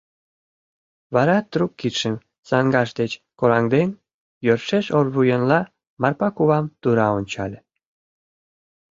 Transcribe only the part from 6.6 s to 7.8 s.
тура ончале.